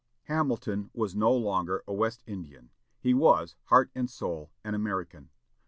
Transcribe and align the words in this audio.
Hamilton 0.23 0.89
was 0.95 1.15
no 1.15 1.31
longer 1.31 1.83
a 1.85 1.93
West 1.93 2.23
Indian; 2.25 2.71
he 2.99 3.13
was, 3.13 3.53
heart 3.65 3.91
and 3.93 4.09
soul, 4.09 4.49
an 4.63 4.73
American. 4.73 5.29